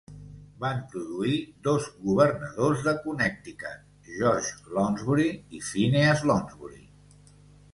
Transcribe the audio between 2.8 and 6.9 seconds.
de Connecticut, George Lounsbury i Phineas Lounsbury.